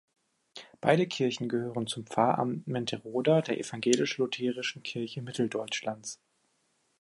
[0.79, 6.19] Beide Kirchen gehören zum Pfarramt Menteroda der Evangelisch-Lutherischen Kirche Mitteldeutschlands.